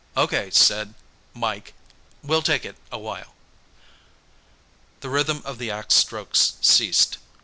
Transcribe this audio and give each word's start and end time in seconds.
"Okay, 0.17 0.49
Sid 0.49 0.95
Mike. 1.35 1.75
We'll 2.23 2.41
take 2.41 2.65
it 2.65 2.75
a 2.91 2.97
while." 2.97 3.35
The 5.01 5.11
rhythm 5.11 5.43
of 5.45 5.59
the 5.59 5.69
axe 5.69 5.93
strokes 5.93 6.53
ceased. 6.59 7.19